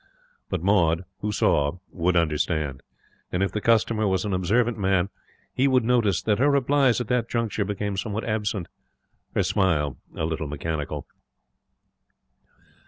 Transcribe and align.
But 0.49 0.63
Maud, 0.63 1.03
who 1.19 1.31
saw, 1.31 1.73
would 1.91 2.15
understand. 2.15 2.81
And, 3.31 3.43
if 3.43 3.51
the 3.51 3.61
customer 3.61 4.07
was 4.07 4.25
an 4.25 4.33
observant 4.33 4.79
man, 4.79 5.09
he 5.53 5.67
would 5.67 5.83
notice 5.85 6.23
that 6.23 6.39
her 6.39 6.49
replies 6.49 6.99
at 6.99 7.07
that 7.09 7.29
juncture 7.29 7.63
became 7.65 7.95
somewhat 7.97 8.23
absent, 8.25 8.65
her 9.35 9.43
smile 9.43 9.97
a 10.15 10.25
little 10.25 10.47
mechanical. 10.47 11.05